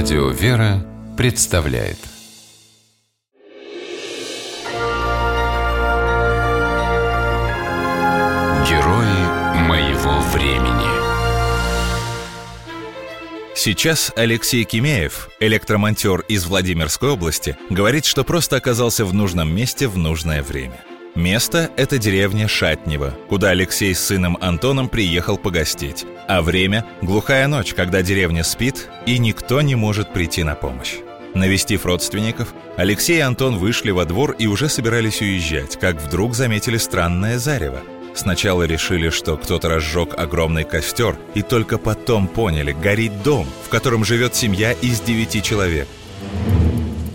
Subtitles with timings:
[0.00, 1.98] Радио «Вера» представляет
[8.68, 10.86] Герои моего времени
[13.56, 19.98] Сейчас Алексей Кимеев, электромонтер из Владимирской области, говорит, что просто оказался в нужном месте в
[19.98, 20.80] нужное время.
[21.18, 26.06] Место– это деревня Шатнево, куда Алексей с сыном Антоном приехал погостить.
[26.28, 30.94] А время– глухая ночь, когда деревня спит, и никто не может прийти на помощь.
[31.34, 36.76] Навестив родственников, Алексей и Антон вышли во двор и уже собирались уезжать, как вдруг заметили
[36.76, 37.80] странное зарево.
[38.14, 44.04] Сначала решили, что кто-то разжег огромный костер, и только потом поняли– горит дом, в котором
[44.04, 45.88] живет семья из девяти человек.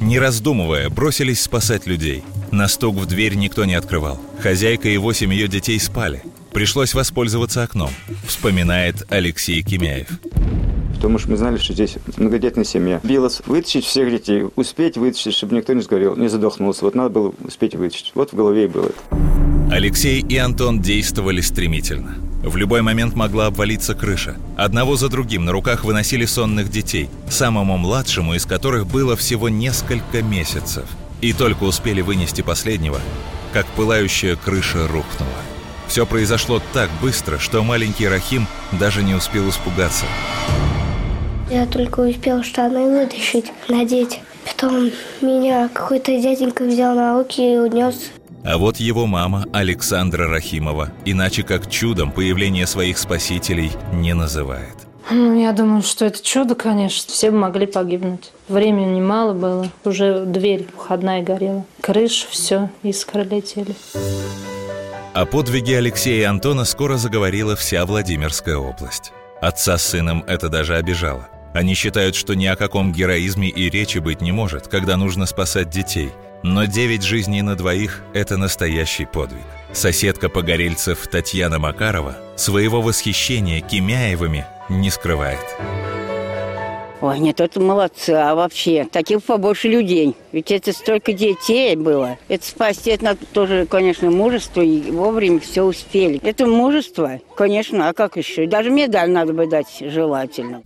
[0.00, 4.20] Не раздумывая, бросились спасать людей– на стук в дверь никто не открывал.
[4.38, 6.22] Хозяйка и восемь ее детей спали.
[6.52, 7.90] Пришлось воспользоваться окном,
[8.26, 10.08] вспоминает Алексей Кимяев.
[10.94, 13.00] Потому что мы знали, что здесь многодетная семья.
[13.02, 16.84] Билось вытащить всех детей, успеть вытащить, чтобы никто не сгорел, не задохнулся.
[16.84, 18.12] Вот надо было успеть вытащить.
[18.14, 18.90] Вот в голове и было.
[19.70, 22.16] Алексей и Антон действовали стремительно.
[22.44, 24.36] В любой момент могла обвалиться крыша.
[24.56, 30.22] Одного за другим на руках выносили сонных детей, самому младшему из которых было всего несколько
[30.22, 30.84] месяцев–
[31.22, 33.00] и только успели вынести последнего,
[33.54, 35.30] как пылающая крыша рухнула.
[35.86, 40.04] Все произошло так быстро, что маленький Рахим даже не успел испугаться.
[41.50, 44.20] Я только успел штаны вытащить, надеть.
[44.44, 48.10] Потом меня какой-то дяденька взял на руки и унес.
[48.44, 54.91] А вот его мама Александра Рахимова, иначе как чудом появление своих спасителей не называет.
[55.10, 57.12] Ну, я думаю, что это чудо, конечно.
[57.12, 58.30] Все бы могли погибнуть.
[58.48, 59.68] Времени немало было.
[59.84, 61.64] Уже дверь входная горела.
[61.80, 63.74] Крыша, все, искры летели.
[65.14, 69.12] О подвиге Алексея и Антона скоро заговорила вся Владимирская область.
[69.40, 71.28] Отца с сыном это даже обижало.
[71.52, 75.68] Они считают, что ни о каком героизме и речи быть не может, когда нужно спасать
[75.68, 76.12] детей.
[76.42, 79.42] Но девять жизней на двоих– это настоящий подвиг.
[79.72, 85.44] Соседка погорельцев Татьяна Макарова своего восхищения Кимяевыми не скрывает.
[87.02, 90.14] Ой, нет, это молодцы, а вообще, таких побольше людей.
[90.30, 92.16] Ведь это столько детей было.
[92.28, 96.20] Это спасти, это надо тоже, конечно, мужество, и вовремя все успели.
[96.22, 98.46] Это мужество, конечно, а как еще?
[98.46, 100.60] Даже медаль надо бы дать желательно.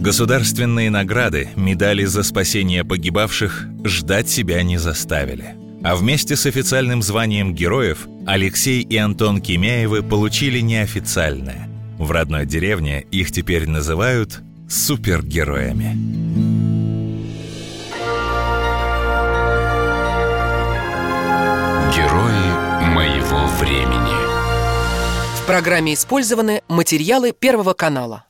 [0.00, 5.54] Государственные награды, медали за спасение погибавших ждать себя не заставили.
[5.84, 11.69] А вместе с официальным званием героев Алексей и Антон Кимяевы получили неофициальное.
[12.00, 14.40] В родной деревне их теперь называют
[14.70, 15.92] супергероями.
[21.94, 24.16] Герои моего времени.
[25.42, 28.24] В программе использованы материалы Первого канала.